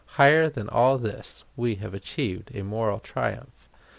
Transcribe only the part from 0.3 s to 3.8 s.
than all this, we have achieved a moral triumph.